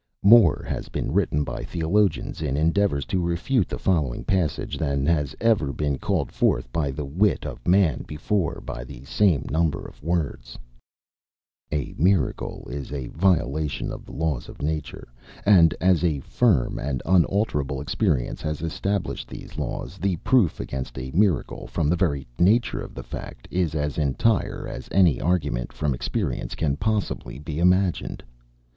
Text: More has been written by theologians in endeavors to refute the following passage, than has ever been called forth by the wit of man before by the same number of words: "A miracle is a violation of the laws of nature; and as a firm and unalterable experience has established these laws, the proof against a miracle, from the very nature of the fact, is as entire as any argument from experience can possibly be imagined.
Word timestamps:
More 0.23 0.65
has 0.67 0.89
been 0.89 1.11
written 1.11 1.43
by 1.43 1.63
theologians 1.63 2.41
in 2.41 2.57
endeavors 2.57 3.05
to 3.05 3.21
refute 3.21 3.67
the 3.67 3.77
following 3.77 4.23
passage, 4.23 4.79
than 4.79 5.05
has 5.05 5.35
ever 5.39 5.71
been 5.71 5.99
called 5.99 6.31
forth 6.31 6.73
by 6.73 6.89
the 6.89 7.05
wit 7.05 7.45
of 7.45 7.67
man 7.67 8.03
before 8.07 8.63
by 8.65 8.83
the 8.83 9.05
same 9.05 9.43
number 9.51 9.85
of 9.87 10.01
words: 10.01 10.57
"A 11.71 11.93
miracle 11.99 12.67
is 12.71 12.91
a 12.91 13.09
violation 13.09 13.91
of 13.91 14.03
the 14.07 14.11
laws 14.11 14.49
of 14.49 14.63
nature; 14.63 15.07
and 15.45 15.71
as 15.79 16.03
a 16.03 16.19
firm 16.21 16.79
and 16.79 17.03
unalterable 17.05 17.79
experience 17.79 18.41
has 18.41 18.63
established 18.63 19.27
these 19.27 19.59
laws, 19.59 19.99
the 19.99 20.15
proof 20.15 20.59
against 20.59 20.97
a 20.97 21.11
miracle, 21.11 21.67
from 21.67 21.89
the 21.89 21.95
very 21.95 22.25
nature 22.39 22.81
of 22.81 22.95
the 22.95 23.03
fact, 23.03 23.47
is 23.51 23.75
as 23.75 23.99
entire 23.99 24.67
as 24.67 24.89
any 24.91 25.21
argument 25.21 25.71
from 25.71 25.93
experience 25.93 26.55
can 26.55 26.75
possibly 26.75 27.37
be 27.37 27.59
imagined. 27.59 28.23